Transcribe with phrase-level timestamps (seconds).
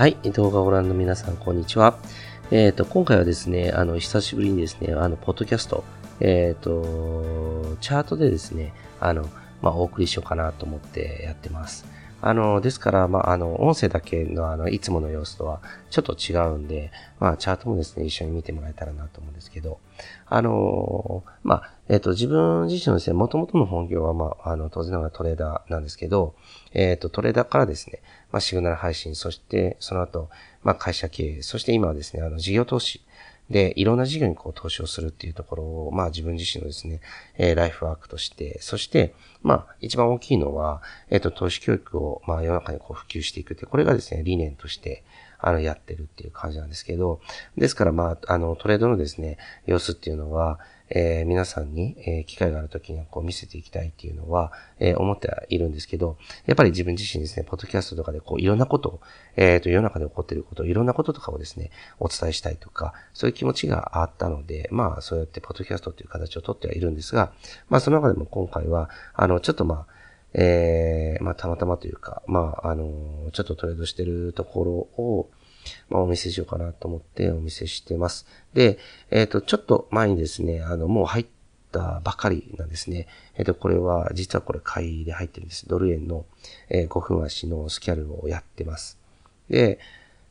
[0.00, 1.98] はい、動画をご覧の皆さん、こんにちは。
[2.50, 5.84] えっ、ー、と、今回はですね、あの、久しぶりにですね、あの、ポッドキャスト、
[6.20, 9.28] えっ、ー、と、チャートでですね、あの、
[9.60, 11.84] まあ、お送りしようかなと思ってやってます。
[12.22, 19.78] あの、ですから、まあ、あの、音声だけの、あの、いつもの様子とはちょっと違うんで、まあ、チャートもですね、一緒に見てもらえたらなと思うんですけど、
[20.26, 26.34] あの、まあ、えっ、と、自分自身のですね、元々の本業は、まあ、あの、当然ながらトレーダーなんですけど、
[26.72, 28.00] えっ、と、トレーダーからですね、
[28.32, 30.28] まあ、シグナル配信、そして、その後、
[30.62, 33.02] まあ、会社経営、そして今はですね、あの、事業投資、
[33.50, 37.00] で、いろんな事業にこう投資をするっていうところを、まあ自分自身のですね、
[37.36, 45.02] えー、ライフワークとして、そして、まあ一番大きいのは、えっ、ー、と、投資教育を、まあ世の中にこう普及していくって、これがですね、理念として、
[45.38, 47.20] あの、やってるっていう感じなんですけど、
[47.56, 59.00] ですからまあ、あの、トレードのですね、様子っていうのは、えー、皆さんに、えー、機会があるときにはこう見せていきたいっていうのは、えー、思ってはいるんですけど、やっぱり自分自身ですね、ポッドキャストとかでこういろんなことを、
[59.36, 67.32] えっ、と、世の中で起こっていること、いろんなこととかをですね、お伝えしたいとか、そういう気持ちがあったので、まあ、そうやってポッドキャストっていう形をとってはいるんですが、
[67.68, 70.00] まあ、その中でも今回は、あの、ちょっとまあ、
[70.32, 75.30] えー、まあ、たまたまというか、まあ、あの、ちょっとトレードしてるところを、
[75.88, 78.26] まあ、お見せしようかなと思ってお見せしてます。
[78.54, 78.78] で、
[79.10, 81.26] えっ、ー、と、ちょっと前にですね、あの、もう入っ
[81.72, 83.06] たばかりなんですね。
[83.36, 85.68] えっ、ー、と、これは、実はこれ買いで入ってるんです。
[85.68, 86.24] ドル円の、
[86.68, 88.98] えー、5分足のスキャルをやってます。
[89.48, 89.78] で、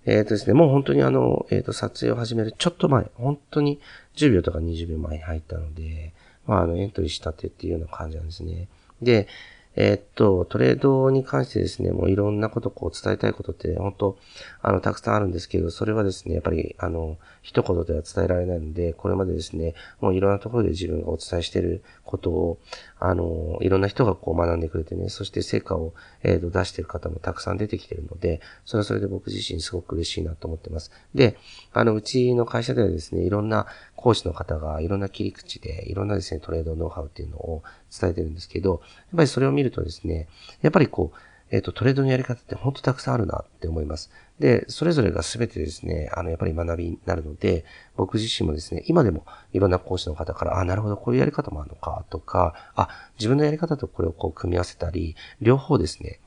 [0.05, 3.79] えっ、とですね、もう本当にあの、えっ、と、撮影を始めるちょっと前、本当に
[4.15, 6.13] 10秒とか20秒前に入ったので、
[6.47, 8.67] まあ、あの、エントリーしたてっていうような感じなんですね。
[9.01, 9.27] で、
[9.75, 14.17] えー、っと、トレードに関してですね、もういろんなことこう伝えたいことって、本当
[14.61, 22.59] あの、たくさんあるんですけど、それはですね、やっぱり、あの、一言では伝えられないので、これまでですね、もういろんなところで自分がお伝えしていることを、
[22.99, 30.91] あの、いろんな人がこう学んでくれてね、そして成果を、えー、と出している方もたくさん出てきているので、それはそれで僕自身すごく嬉しいなと思ってます。
[31.15, 31.37] で、
[31.71, 37.63] あの、うちの会社ではですね、いろんな講師の方がいろんな切り口で、いろんなですね、トレードノウハウっていうのを
[37.99, 40.27] 伝えてるんですけど、やっぱりそれを見るとですね、
[40.61, 41.17] やっぱりこう、
[41.51, 44.11] えっ、ー、と、トレードのやり方って本当たくさんあるなって思います。
[44.39, 56.19] で、それぞれが全てですね、あの、やっぱり学びになるので、僕自身もですね、今でもいろんな講師の方から、あ、なるほど、こういうやり方もあるのか、とか、あ、自分のやり方とこれをこう組み合わせたり、両方ですね、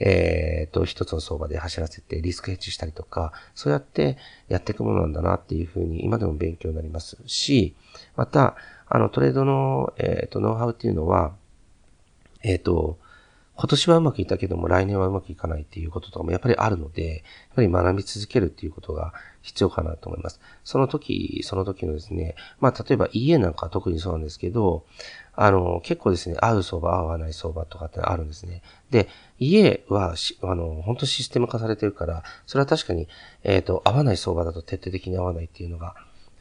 [0.00, 4.16] えっ、ー、と、一つの相場で走らせてリスクヘッジしたりとか、そうやって
[4.48, 7.74] やっていくものなんだなっていうふうに今でも勉強になりますし、
[8.16, 8.56] また、
[8.88, 11.32] あの、トレードの、えっ、ー、と、ノウハウっていうのは、
[12.42, 12.98] えっ、ー、と、
[13.58, 17.22] 今年はうまくいったけども来年はうまくいかないっていうこととかもやっぱりあるので、やっ
[17.56, 19.12] ぱり学び続けるっていうことが
[19.42, 20.40] 必要かなと思います。
[20.62, 24.84] その時、その時のですね、まあ例えば家なんか特にそうなんですけど、
[25.34, 28.62] あの、結構ですね、合う相場、合わない相場とかってあるんですね。
[28.90, 29.08] で、
[29.40, 33.08] 家は、あの、本当システム化されてるから、それは確かに、
[33.42, 35.92] えっ、ー、と、合わない相場だと徹底的に合わないっていうのが、や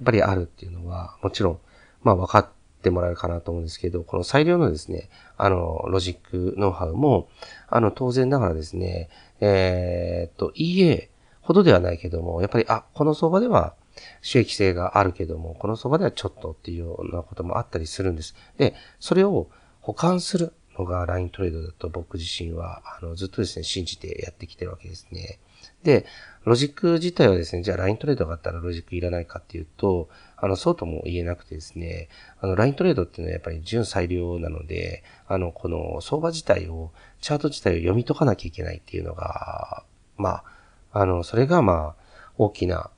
[0.04, 1.60] っぱりあるっていうのは、もちろん、
[2.04, 2.50] まあ分かっ
[2.82, 7.30] てもらえるかなと思うんですけど、この裁量のですね、あの、ロジックノウハウも、
[7.68, 9.10] あの、当然ながらですね、
[9.40, 11.10] えー、っと、EA
[11.42, 13.74] ほどではないけども、やっぱり、あ、この相場では
[14.22, 18.36] 収益性があるけども、この相場ではちょっとっていうようなこともあったりするんです。
[18.58, 19.48] で、それを
[19.82, 25.40] 保管するのがライントレードだと僕自身は、あの、ずっとですね、信じてやってきてるわけですね。
[25.84, 26.06] で、
[26.44, 32.10] ロジック自体はですね、じゃあライントレードがあったらロジックいらないかっていうと、あの、そうとも言えなくてですね、
[32.40, 39.84] あの、ライントレードっていうのはやっぱり純裁量なので、あの、この相場自体を、チャート自体を読み解かなきゃいけないっていうのが、
[40.18, 40.44] ま
[40.92, 42.04] あ、あの、それがまあ、
[42.38, 42.92] 大きな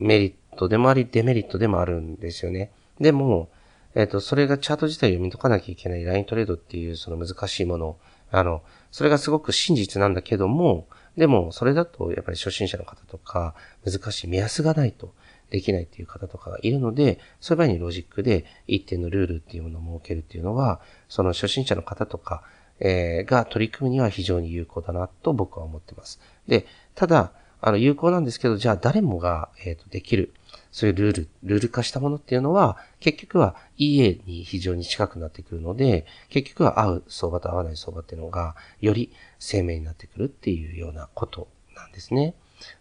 [0.00, 2.72] メリットでもあり、デメリットでもあるんですよね。
[3.00, 3.48] でも、
[3.94, 7.96] えっ、と、それがチャート自体を読み解かなきゃいけないライントレードっていうその難しいもの、
[8.30, 10.86] あの、それがすごく真実なんだけども、
[11.16, 15.12] でも、それだと、やっぱり初心者の方とか、難しい目安がないと
[15.50, 22.42] できないっていう方とかがいるので、そういう場合にロジックで一定のルールっていうものを設けるっていうのは、その初心者の方とか、
[22.78, 26.20] えー、が取り組むには非常に有効だなと僕は思ってます。
[26.46, 30.32] で、ただ、あの、有効なんですけど、じゃあ誰もが、えっ、ー、と、できる。
[30.72, 42.34] そういうルール、ルール化したものっていうのは、結局は EA に非常に近くなってくるので、結局は合う相場と合わない相場っていうのが、より鮮明になってくるっていうようなことなんですね。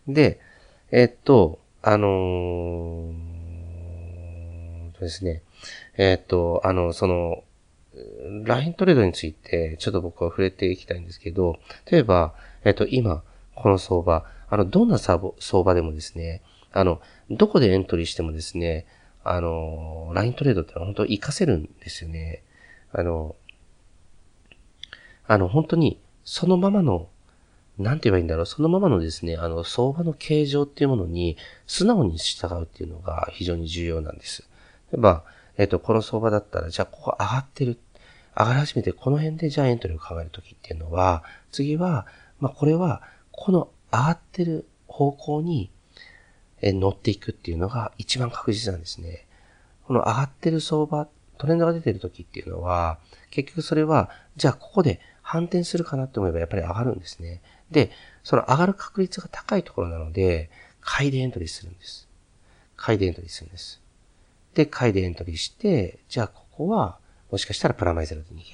[0.07, 0.39] で、
[0.91, 5.43] えっと、あのー、ですね、
[5.97, 7.43] えっと、あの、その、
[8.45, 11.57] ライントレードについて、ちょっと僕は触れていきたいんですけど、
[11.89, 12.33] 例えば、
[12.65, 13.23] えっと、今、
[13.55, 15.19] この相場、あの、どんな相
[15.63, 16.41] 場でもですね、
[16.71, 18.85] あの、どこでエントリーしてもですね、
[19.23, 22.43] あの、ライントレードってのは本当活かせるんですよね。
[22.91, 23.35] あの、
[25.27, 27.09] あの、本当にそのままの
[27.79, 34.47] なんて言えばいいんだろう、そのままのですね、あの、相場の形状っていうものに素直に従うっていうのが非常に重要なんです。
[34.91, 35.23] 例えば、
[35.57, 37.79] えっ、と、この相場だったら、じゃあここ上がってる。
[38.37, 42.05] 上がり始めて、この辺でじゃあエントリーを考えるときっていうのは、次は、
[42.39, 45.69] まあ、これは、この上がってる方向に
[46.61, 49.25] え乗っていくっていうのが一番確実なんですね。
[49.85, 52.99] この上がってる相場、トレンドが出てる時っていうのは、
[53.31, 57.41] 結局それは、じゃあここで反転するかなって思えばやっぱり上がるんですね。
[57.71, 57.91] で、
[58.23, 60.49] その上がる確率が高いところなので、
[60.81, 62.07] 買いでエントリーするんです。
[62.75, 63.81] 買いでエントリーするんです。
[64.53, 66.97] で、買いでエントリーして、じゃあここは、
[67.31, 68.45] もしかしたらプラマイゼロで逃げる。
[68.45, 68.53] じ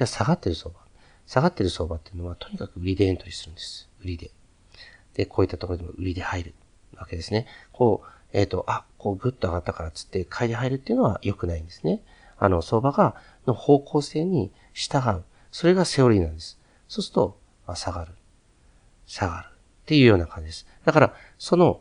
[0.00, 0.80] ゃあ下がってる相場。
[1.26, 3.88] 下がってる相場っていうのは、とにかく売りでエントリーするんです。
[4.02, 4.30] 売りで。
[5.14, 6.54] で、こういったところでも売りで入る
[6.96, 7.46] わけですね。
[7.72, 12.00] こう、えっ、ー、と、あ、こうグッと上がったからつって買いで入るっていうのは良くないんですね。
[12.38, 13.14] あの、相場が、
[13.46, 15.24] の方向性に従う。
[15.50, 16.58] それがセオリーなんです。
[16.88, 18.12] そうすると、まあ、下がる。
[19.06, 19.52] 下がる。
[19.82, 20.66] っていうような感じです。
[20.84, 21.80] だから、その、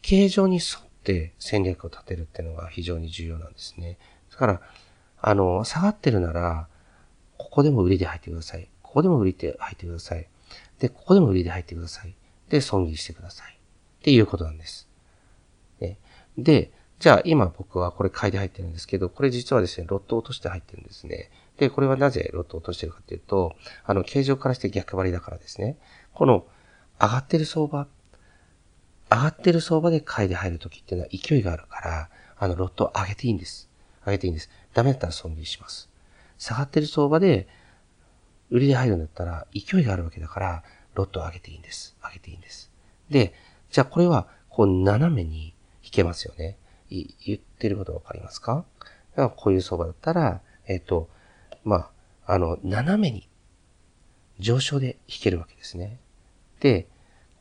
[0.00, 3.98] 形状に沿って戦略を立てるっていうのが非常に重要なんですね。
[4.30, 4.60] だから、
[5.20, 6.66] あの、下がってるなら、
[7.38, 8.68] ここでも売りで入ってください。
[8.82, 10.26] ここでも売りで入ってください。
[10.78, 12.14] で、ここでも売りで入ってください。
[12.48, 13.52] で、損切りしてください。
[13.52, 14.88] っていうことなんです。
[15.80, 15.98] ね、
[16.36, 21.30] で、じゃあ今僕はこれ買いで入ってるんですけど、これ実はですね、ロット落として入ってるんですね。
[21.56, 23.54] で、これはなぜロット落としてるかっていうと、
[23.84, 25.78] あの、形状からして逆張りだからですね。
[26.14, 26.46] この
[27.02, 27.88] 上がってる相場、
[29.10, 33.68] 上がってる相場で買いで入るときっていうのは勢いがあるから、あの、ロットを上げていいんです。
[34.06, 34.48] 上げていいんです。
[34.72, 35.90] ダメだったら損切りします。
[36.38, 37.48] 下がってる相場で、
[38.50, 40.62] 売りで入るんだったら勢いがあるわけだから、
[40.94, 41.96] ロットを上げていいんです。
[42.04, 42.70] 上げていいんです。
[43.10, 43.34] で、
[43.70, 46.56] じゃあこれは、こう斜めに引けますよね。
[46.90, 48.64] 言ってることわかりますか？
[49.16, 51.08] だからこういう相場だったら、えっ、ー、と、
[51.64, 51.90] ま
[52.26, 53.28] あ、あの、斜めに
[54.38, 55.98] 上昇で引けるわけですね。
[56.60, 56.86] で、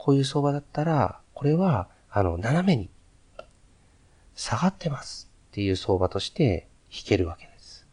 [0.04, 2.90] こういう相場だったら、これは、あの、斜めに
[4.34, 7.86] 下がってますっていう相場として引けるわけです。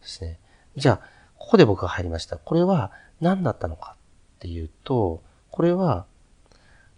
[0.00, 0.40] ですね。
[0.74, 1.08] じゃあ、
[1.38, 2.38] ここで僕が入りました。
[2.38, 2.90] これは
[3.20, 5.22] 何だったのかっていうと、
[5.52, 6.06] これは、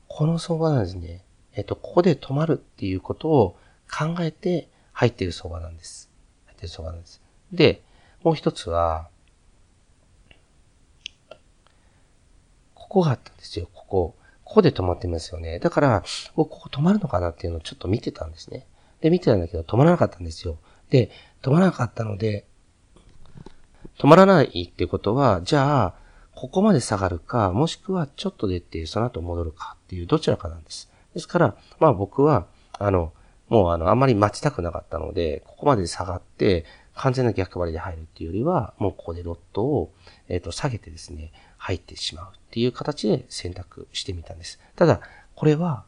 [0.08, 1.22] この相場なんですね。
[1.52, 3.58] えっと、ここで止まるっていうことを
[3.94, 6.10] 考えて入っている相場なんです。
[6.46, 7.20] 入っている相場なんです。
[7.52, 7.82] で、
[8.22, 9.10] もう一つは、
[12.72, 14.16] ここがあったんですよ、ここ。
[14.46, 15.58] ここで止まってますよね。
[15.58, 16.04] だから、
[16.37, 18.66] ここ止まるのかなっていうのをちょっと見てたんですね。
[19.00, 20.56] で、見てたんだけど、止まらなかったんですよ。
[20.88, 21.10] で、
[21.43, 22.46] 止まらなかったので、
[23.98, 25.94] 止まらないってことは、じゃあ、
[26.37, 30.92] ここまで下がるか、もしくはちょっと出て、その後戻るかっていうどちらかなんです。
[31.12, 32.46] ですから、まあ僕は、
[32.78, 33.12] あの、
[33.49, 36.66] もうあの、あんまり待ちたくなかったので、ここまで下がって、
[36.96, 39.93] 完全な逆張りで入るっていうよりは、もうここでロットを、
[40.28, 44.58] えっ、ー、と、下げてですね、入ってしまうっていう形で選択してみたんです。
[44.75, 45.00] ただ、
[45.34, 45.84] これは、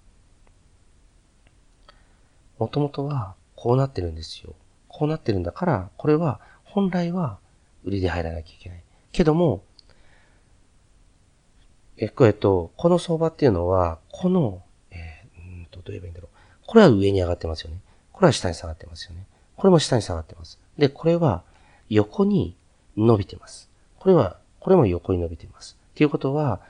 [2.58, 4.54] もともとはこうなってるんですよ。
[4.88, 7.38] こうなってるんだから、これは本来は
[7.84, 8.82] 売りで入らなきゃいけない。
[9.12, 9.62] けども、
[11.96, 16.36] えっと、この相場っていうのは、この、えー、うんと、どう言えばいいんだろう。
[16.66, 17.80] これは上に上がってますよね。
[18.12, 19.26] これは下に下がってますよね。
[19.56, 20.60] これも下に下がってます。
[20.78, 21.42] で、これは
[21.88, 22.56] 横に
[22.96, 23.68] 伸びてます。
[23.98, 25.76] これは、これも横に伸びてます。
[25.92, 26.60] っていうことは、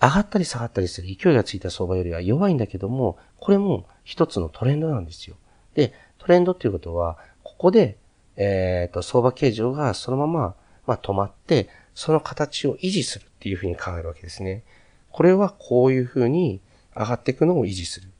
[0.00, 5.36] 上がったり下がったりする勢いがついた相場よりは弱いんだけども、これも一つのトレンドなんですよ。
[5.74, 7.98] で、トレンドっていうことは、ここで、
[8.36, 10.54] えっ、ー、と、相場形状がそのまま、
[10.86, 14.62] まあ、止まって、その形を維持するっていうふうに考えるわけですね。
[15.10, 16.60] これはこういうふうに
[16.94, 18.10] 上がっていくのを維持する。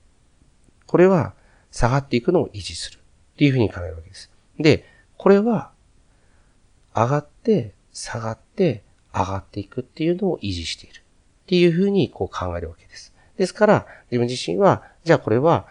[0.86, 1.34] これは
[1.70, 2.98] 下がっていくのを維持する。
[2.98, 4.30] っていうふうに考えるわけです。
[4.58, 4.84] で、
[5.16, 5.72] これは
[6.94, 11.02] 上がって、下がって、上がっていくっていうのを維持している。
[11.44, 13.14] っていうふうにこう考えるわけです。
[13.36, 15.66] ですから、自分自身は、じゃあこれは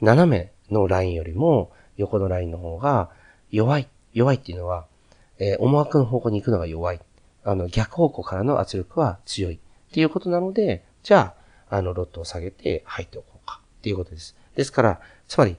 [0.00, 3.10] 斜めのラインよりも横のラインの方が
[3.50, 3.88] 弱い。
[4.14, 4.86] 弱いっていうのは、
[5.38, 7.00] えー、思惑の方向に行くのが弱い。
[7.44, 9.54] あの、逆方向からの圧力は強い。
[9.54, 9.58] っ
[9.92, 11.34] ていうことなので、じゃ
[11.70, 13.60] あ、あの、ロットを下げて入っておこうか。
[13.78, 14.36] っていうことです。
[14.54, 15.56] ですから、つまり、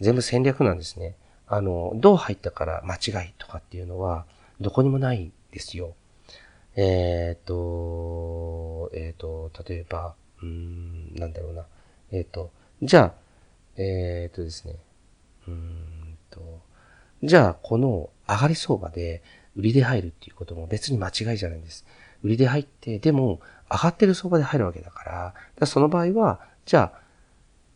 [0.00, 1.16] 全部戦略なんですね。
[1.48, 4.26] あの、どう入ったから間違いとかっていうのは、
[4.60, 5.94] どこにもないんですよ。
[6.76, 11.64] えっ、ー、と、えっ、ー、と、例えば、うん、なんだろうな。
[12.12, 12.50] えっ、ー、と、
[12.82, 13.14] じゃあ、
[13.76, 14.76] えっ、とですね。
[15.48, 16.60] うんと、
[17.22, 19.22] じゃあ、この上がり相場で
[19.54, 21.86] 売りで入るっていうことも別に間違いじゃないんです。
[22.22, 27.00] 売りで入って、でも、上がってる相場で入るわけだから、からその場合は、じゃあ、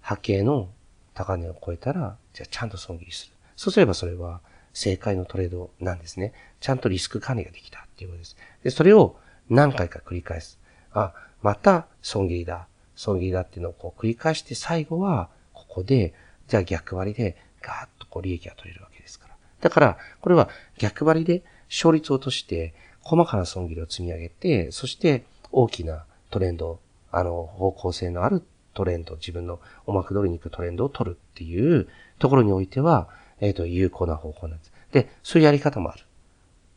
[0.01, 0.69] 波形の
[1.15, 3.33] 高値を超えたら、じゃあちゃんと損切りする。
[3.61, 4.41] そうすればそれは
[4.73, 6.33] 正解のトレードなんですね。
[6.61, 8.37] ちゃんとリスク管理ができたっていうことです。
[8.65, 9.17] で、それを
[9.51, 10.59] 何回か繰り返す。
[10.95, 11.13] あ、
[11.43, 16.15] また損切りだ、損切りだっていうのをこう繰り返して最後は、ここで、
[16.49, 19.35] じゃあ逆割りでガーッとこう利益が取れるわけですから。
[19.61, 20.49] だから、これは
[20.79, 26.81] 逆張りで勝率を落として、細かな損切りを積み上げて、そして大きなトレンド、
[27.13, 31.89] あの、方向性のあるトレンド、自分のおまく通りに行くトレンドを取るっていう
[32.19, 34.73] ところにおいては、えっ、ー、と、有効な方法なんです。
[34.93, 36.05] で、そういうやり方もある。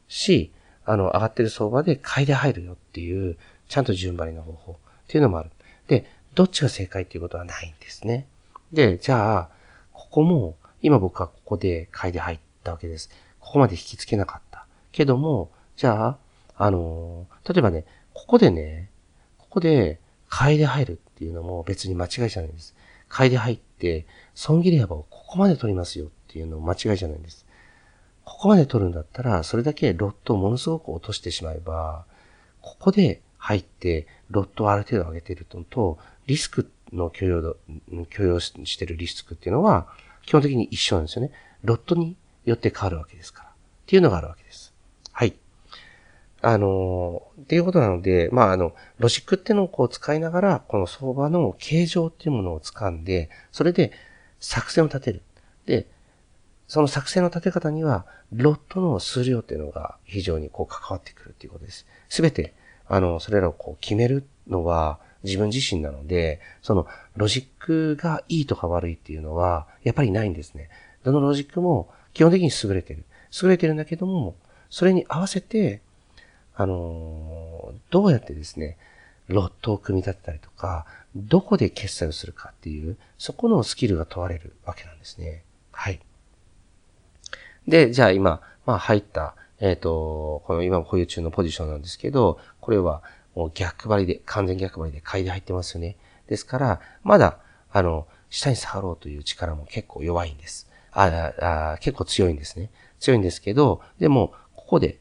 [0.08, 0.51] し、
[0.86, 3.38] あの、上がってる相場で買いで入るよっていう、
[3.70, 4.75] ちゃんと順張りの方法っ
[5.08, 5.50] ていうのもある。
[5.88, 6.05] で、
[6.36, 8.27] どっちが正解っていうことはないんですね。
[8.72, 9.50] で、じゃあ、
[9.91, 13.10] ここも、今僕はここで買いで入ったわけです。
[13.39, 14.65] ここまで引きつけなかった。
[14.91, 16.17] けども、じゃあ、
[16.55, 18.89] あの例えばね、ここでね、
[19.38, 22.75] ここで買いで入るっていうのも別に間違いじゃないです。
[23.08, 27.46] 買いで入って、損切り幅をここまで取りますよっっていうのも間違いじゃないんです。
[28.25, 32.06] ここまで取るんだったら、それだけロットをものすごく落としてしまえば、
[32.62, 37.58] ここで入って、ロットをある程度上げているのと、リスクの許容度、
[38.10, 39.88] 許容してるリスクっていうのは、
[40.25, 41.32] 基本的に一緒なんですよね。
[41.63, 43.50] ロットによって変わるわけですから。
[43.50, 43.54] っ
[43.86, 44.74] ていうのがあるわけです。
[45.12, 45.36] はい。
[46.42, 53.92] あのー、っていうことなので、まあ、あの、ロジックっていうのをこう使いながら、この相場の形状っていうものを掴んで、それで
[54.40, 55.22] 作戦を立てる。
[55.66, 55.88] で、
[56.67, 61.86] その作戦の立て方には、ロットの数量っていうのが非常にこう関わってくるっていうことです。
[62.10, 62.53] すべて、
[62.88, 70.70] あの、それらをこう決めるのは自分自身なので、そのロジックがいいとか悪いっていうのは、やっぱりないんですね。
[71.03, 73.03] どのロジックも基本的に優れてる。
[73.41, 74.36] 優れてるんだけども、
[74.70, 75.82] それに合わせて、
[76.55, 78.77] あの、どうやってですね、
[79.27, 85.43] ロットを組み立てたりとか、どこで決済をするかっていう、そこのスキルが問われるわけなんですね。
[85.72, 86.00] はい。
[87.67, 93.01] で、じゃあ今、まあ入った、えっ、ー、と、この今保有中のポジションなんですけど、これは
[93.36, 95.98] もう逆張りで、完全逆張りで買いで入ってますよね。
[96.27, 97.39] ですから、まだ、
[97.72, 100.70] あの、下に下がろうという力も結構弱いんです。
[100.91, 101.34] あ
[101.75, 102.70] あ結構強いんですね。
[103.00, 105.00] 強いんですけど、でも、ここで、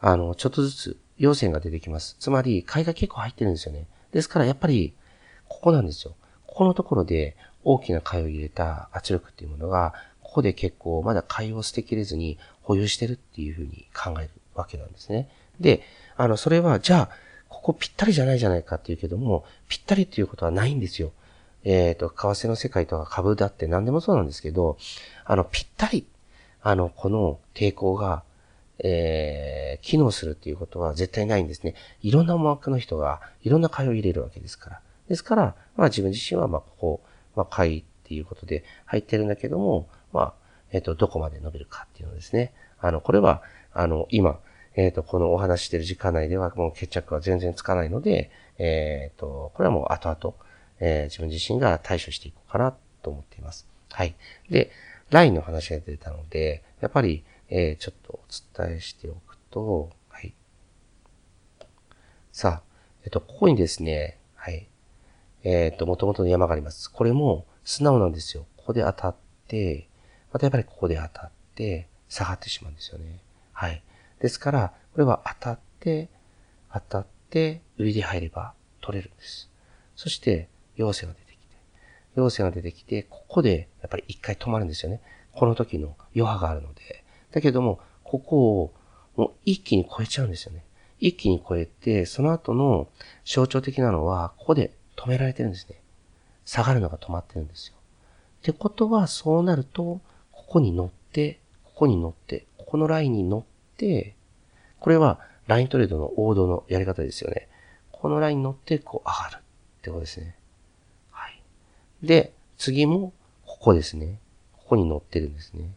[0.00, 2.16] あの、ちょっとずつ、陽線が出てきます。
[2.18, 3.86] つまり、買いが結構入ってるんですよね。
[4.12, 4.94] ですから、やっぱり、
[5.48, 6.14] ここなんですよ。
[6.46, 9.94] ここのところで、大きな買いを入れた圧力っていうものが、
[10.34, 15.28] ここで結構まだ買いを捨てきれずに保有してるっていうふうに考えるわけなんですね。
[15.60, 15.82] で、
[16.16, 17.10] あの、それは、じゃあ、
[17.48, 21.12] ここぴったりじゃないじゃないかっていうけども、ぴったりっていうことはないんですよ。
[21.62, 24.76] えっ、ー、と、為替の世界とか株だって何でもそうなんですけど、
[25.24, 26.04] あの、ぴったり、
[26.62, 28.24] あの、この抵抗が、
[28.80, 31.76] えー、機能するっていうことは絶対ないんですね。
[32.02, 34.80] いろんな思惑の人が、いろんな買いを入れるわけですから。
[35.08, 37.00] ですから、まあ自分自身は、まあここ、
[37.36, 40.34] まあ買いっていうことで入ってるんだけども、まあ、
[40.70, 42.54] えっ、ー、と、どこまで伸びるかっていうのですね。
[42.80, 43.42] あの、これは、
[43.72, 44.38] あの、今、
[44.76, 50.34] えっ、ー、と、このお話してる時間内ではもう決着は全然つかないので、えっ、ー、と、これはもう後々、
[50.80, 53.66] え、自分自身が対処していこうかなと思っています。
[53.90, 54.14] はい。
[54.50, 54.70] で、
[55.10, 58.20] ラインの話が出たので、やっぱり、えー、ちょっと
[58.58, 60.34] お伝えしておくと、はい。
[62.32, 62.62] さあ、
[63.04, 64.68] えっ、と、ここにですね、はい。
[65.44, 66.90] えっ、と、元々の山があります。
[66.90, 68.46] これも素直なんですよ。
[68.56, 69.16] ここで当たっ
[69.46, 69.88] て、
[70.34, 73.20] またやっぱりここで当たって、下がってしまうんですよね。
[73.52, 73.80] はい。
[74.20, 76.08] ですから、これは当たって、
[76.72, 79.48] 当たって、売りで入れば取れるんです。
[79.94, 81.56] そして、陽線が出てきて、
[82.16, 85.00] 陽線が出てきて、ここでやっぱり一回止まるんですよね。
[85.30, 87.04] この時の余波があるので。
[87.30, 88.74] だけども、ここを
[89.14, 90.64] もう一気に超えちゃうんですよね。
[90.98, 92.88] 一気に超えて、その後の
[93.24, 95.80] 象徴的なのは、ここで止められてるんですね。
[96.44, 97.74] 下がるのが止まってるんですよ。
[98.40, 100.00] ってことは、そうなると、
[100.54, 104.14] ここに乗って、ここに乗って、ここのラインに乗って、
[104.78, 105.18] これは
[105.48, 107.48] ライントレードの王道のやり方ですよね。
[107.90, 109.42] このラインに乗って、こう上がるっ
[109.82, 110.36] てことですね。
[111.10, 111.42] はい。
[112.04, 113.12] で、次も、
[113.44, 114.20] ここですね。
[114.52, 115.74] ここに乗ってるんですね。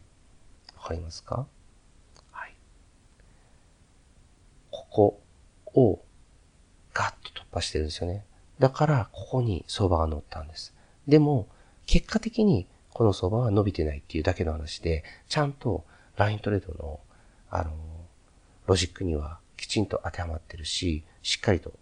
[0.76, 1.48] わかりますか？
[2.30, 2.54] はい。
[4.70, 5.20] ここ
[5.74, 6.00] を
[6.94, 8.24] ガッと突破してるんですよね。
[8.60, 10.72] だから、ここに相場が乗ったんです。
[11.08, 11.48] でも、
[11.86, 12.68] 結果的に
[12.98, 15.84] この相場は伸びてないっていうだけの話で、ちゃんと
[16.16, 16.98] ライントレードの、
[17.48, 17.70] あの、
[18.66, 21.72] ロジックにはきちんと当てはまってるし、しっかりと、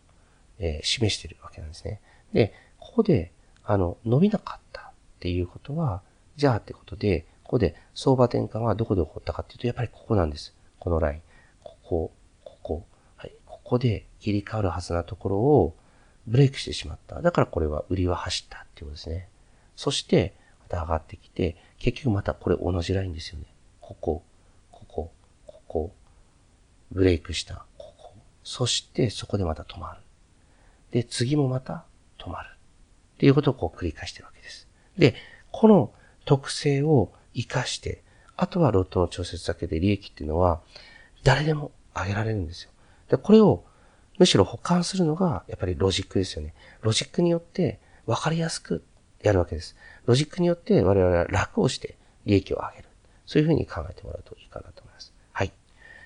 [0.58, 2.02] えー、示してるわけなんですね。
[2.34, 3.32] で、ここで、
[3.64, 6.02] あの、伸びなかったっていうことは、
[6.36, 10.54] じゃあってことで、ここで相場転換はどこで起こったかっていうと、やっぱりここなんです。
[10.78, 11.22] このライン。
[11.62, 12.12] ここ、
[12.44, 12.86] ここ。
[13.16, 13.32] はい。
[13.46, 15.74] ここで切り替わるはずなところを
[16.26, 17.22] ブレイクしてしまった。
[17.22, 19.30] だからこれは売りは走ったっていうことですね。
[19.76, 20.34] そして、
[20.68, 23.46] また上がってきて、結局またこれ同じラインですよね。
[23.80, 24.24] ここ、
[24.72, 25.12] ここ、
[25.46, 25.92] ここ、
[26.90, 28.12] ブレイクした、ここ。
[28.42, 30.00] そしてそこでまた止まる。
[30.90, 31.84] で、次もまた
[32.18, 32.48] 止まる。
[33.14, 34.68] っていうことをこう繰り返してるわけです。
[34.98, 35.14] で、
[35.52, 35.92] この
[36.24, 38.02] 特性を活かして、
[38.36, 40.60] あとはロットの調節だけで利益っていうのは、
[41.22, 42.70] 誰でも上げられるんですよ。
[43.08, 43.64] で、これを
[44.18, 46.54] むしろ補完するのが、やっぱりロジックですよね。
[46.82, 48.82] ロジックによって分かりやすく
[49.26, 49.76] やるわけです。
[50.06, 52.88] ロジックによって我々は楽をして利益を上げる。
[53.26, 55.12] そういうふうに考えてもらうといいかなと思います。
[55.32, 55.52] はい。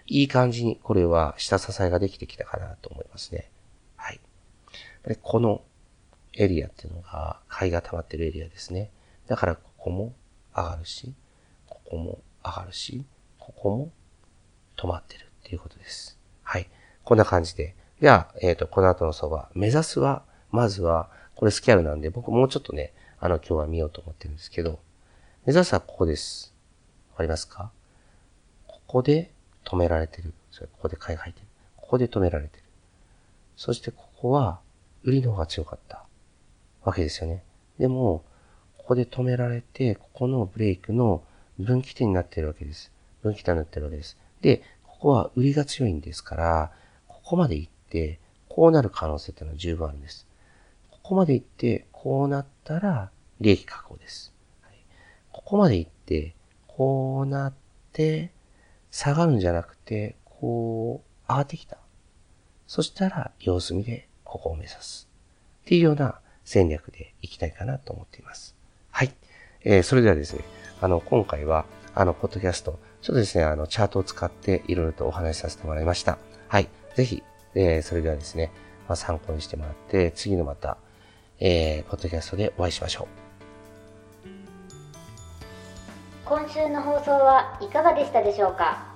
[0.07, 3.50] いい感じに、これは下支えができてきたかなと思いますね。
[3.97, 4.21] はい。
[5.07, 5.62] でこの
[6.35, 8.91] エリアっていうのが、買いが溜まってるエリアですね。
[9.27, 10.15] だからここも
[10.57, 11.15] 上がるし、
[11.67, 13.05] ここも上がるし、
[13.39, 13.93] ここも
[14.77, 16.19] 止まってるっていうことです。
[16.43, 16.69] はい。
[17.05, 17.75] こんな感じで。
[18.00, 24.81] じゃあ、えっ、ー、と、この後の相場、目指すは、まずは、これスキャルなんで、僕もうちょっとね、あの、今日は見ようと思ってるんですけど、
[25.45, 26.55] 目指すはここです。
[27.11, 27.71] わかりますか？
[28.67, 29.31] ここで
[29.67, 30.33] 止められてる。
[30.50, 31.47] それここで買いが入ってる。
[31.77, 32.65] ここで止められてる。
[33.57, 34.61] そしてここは、
[35.03, 36.07] 売りの方が強かった
[36.83, 37.43] わけですよね。
[37.79, 38.25] でも、
[38.79, 41.23] ここで止められて、ここのブレイクの
[41.59, 42.91] 分岐点になってるわけです。
[43.23, 44.17] 分岐点になってるわけです。
[44.41, 46.73] で、ここは売りが強いんですから、
[47.07, 50.27] ここまで行って、こうなる可能性っていうのは十分あるんです。
[50.91, 53.11] ここまで行って、こうなったら、
[53.42, 54.33] 利益確保です。
[54.62, 54.73] はい、
[55.33, 56.35] ここまで行って、
[56.66, 57.52] こうなっ
[57.92, 58.33] て、
[58.90, 61.76] 下がるんじゃなくて、こう、上がってきた。
[62.66, 65.11] そしたら、様子見で、ここを目指す。
[65.61, 68.57] っていうような戦略でいきたいかなと思っています。
[68.90, 69.14] はい。
[69.64, 70.42] えー、それではですね、
[70.80, 76.16] あの、今回は、あの、ポッドキャスト、ちょっとですね、あの、チャートを使っていろいろとお話しさせてもらいました。
[76.49, 76.71] はい。
[76.95, 77.23] ぜひ、
[77.54, 78.52] えー、それではですね、
[78.88, 80.78] まあ、参考にしてもらって、次のまた、
[81.42, 83.20] えー、ポッドキャストでお会いしましょう。
[86.26, 88.87] 今週の放送はいかがでしたでしょうか？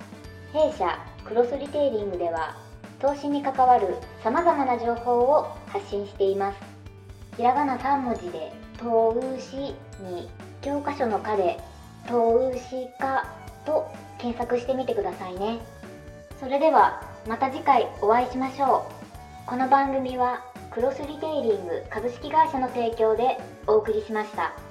[0.53, 2.55] 弊社クロスリテイリングでは
[3.01, 6.57] 投資に関わるさまざまな情報を発信しています。
[7.35, 10.29] ひらがな3文字で「投資」に
[10.61, 11.59] 教科書の「科」で
[12.07, 13.27] 「投資家」
[13.65, 15.57] と検索してみてくださいね。
[16.39, 18.85] それではまた次回お会いしましょ
[19.45, 19.49] う。
[19.49, 24.64] この番組はクロスリテイリング株式会社の提供でお送りしました。